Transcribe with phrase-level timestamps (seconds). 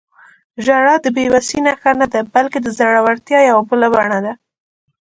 [0.65, 4.33] •ژړا د بې وسۍ نښه نه ده، بلکې د زړورتیا یوه بله بڼه ده.